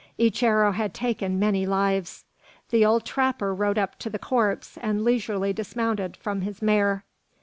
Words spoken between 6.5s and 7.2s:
mare.